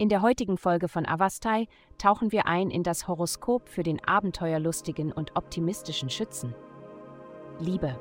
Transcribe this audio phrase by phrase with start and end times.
[0.00, 5.12] In der heutigen Folge von Avastai tauchen wir ein in das Horoskop für den abenteuerlustigen
[5.12, 6.54] und optimistischen Schützen.
[7.58, 7.98] Liebe.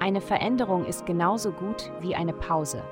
[0.00, 2.82] Eine Veränderung ist genauso gut wie eine Pause.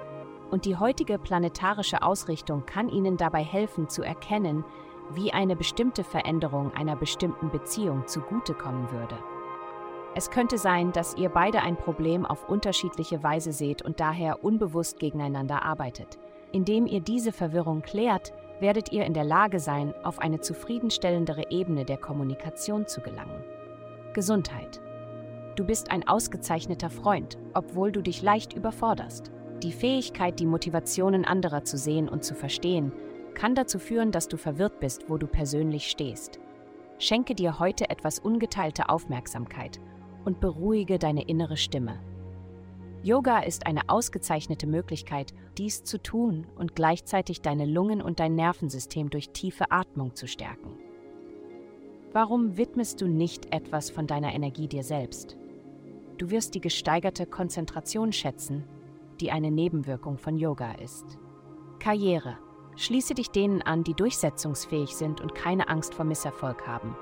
[0.50, 4.66] Und die heutige planetarische Ausrichtung kann Ihnen dabei helfen zu erkennen,
[5.14, 9.16] wie eine bestimmte Veränderung einer bestimmten Beziehung zugutekommen würde.
[10.14, 14.98] Es könnte sein, dass ihr beide ein Problem auf unterschiedliche Weise seht und daher unbewusst
[14.98, 16.18] gegeneinander arbeitet.
[16.56, 21.84] Indem ihr diese Verwirrung klärt, werdet ihr in der Lage sein, auf eine zufriedenstellendere Ebene
[21.84, 23.44] der Kommunikation zu gelangen.
[24.14, 24.80] Gesundheit.
[25.56, 29.30] Du bist ein ausgezeichneter Freund, obwohl du dich leicht überforderst.
[29.62, 32.90] Die Fähigkeit, die Motivationen anderer zu sehen und zu verstehen,
[33.34, 36.40] kann dazu führen, dass du verwirrt bist, wo du persönlich stehst.
[36.98, 39.78] Schenke dir heute etwas ungeteilte Aufmerksamkeit
[40.24, 42.00] und beruhige deine innere Stimme.
[43.06, 49.10] Yoga ist eine ausgezeichnete Möglichkeit, dies zu tun und gleichzeitig deine Lungen und dein Nervensystem
[49.10, 50.72] durch tiefe Atmung zu stärken.
[52.12, 55.36] Warum widmest du nicht etwas von deiner Energie dir selbst?
[56.18, 58.64] Du wirst die gesteigerte Konzentration schätzen,
[59.20, 61.16] die eine Nebenwirkung von Yoga ist.
[61.78, 62.38] Karriere.
[62.74, 66.96] Schließe dich denen an, die durchsetzungsfähig sind und keine Angst vor Misserfolg haben.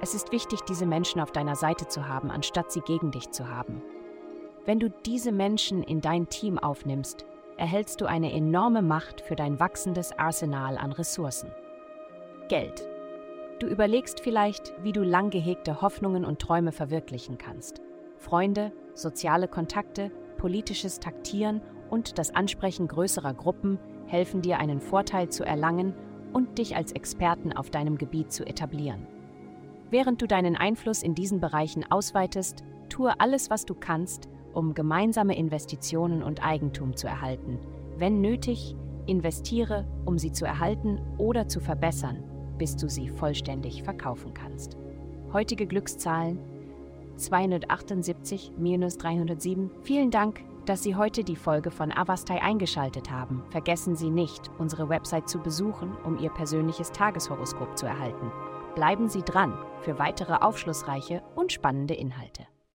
[0.00, 3.48] Es ist wichtig, diese Menschen auf deiner Seite zu haben, anstatt sie gegen dich zu
[3.48, 3.80] haben.
[4.70, 7.24] Wenn du diese Menschen in dein Team aufnimmst,
[7.56, 11.50] erhältst du eine enorme Macht für dein wachsendes Arsenal an Ressourcen.
[12.48, 12.88] Geld.
[13.58, 17.80] Du überlegst vielleicht, wie du lang gehegte Hoffnungen und Träume verwirklichen kannst.
[18.16, 25.42] Freunde, soziale Kontakte, politisches Taktieren und das Ansprechen größerer Gruppen helfen dir, einen Vorteil zu
[25.42, 25.96] erlangen
[26.32, 29.08] und dich als Experten auf deinem Gebiet zu etablieren.
[29.90, 35.36] Während du deinen Einfluss in diesen Bereichen ausweitest, tue alles, was du kannst, um gemeinsame
[35.36, 37.58] Investitionen und Eigentum zu erhalten.
[37.96, 42.22] Wenn nötig, investiere, um sie zu erhalten oder zu verbessern,
[42.58, 44.76] bis du sie vollständig verkaufen kannst.
[45.32, 46.38] Heutige Glückszahlen
[47.20, 49.70] 278-307.
[49.82, 53.42] Vielen Dank, dass Sie heute die Folge von Avastai eingeschaltet haben.
[53.50, 58.32] Vergessen Sie nicht, unsere Website zu besuchen, um Ihr persönliches Tageshoroskop zu erhalten.
[58.74, 62.46] Bleiben Sie dran für weitere aufschlussreiche und spannende Inhalte.